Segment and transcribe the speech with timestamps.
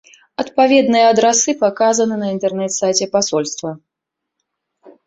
[0.43, 3.79] Адпаведныя адрасы паказаны на інтэрнэт-сайце пасольства.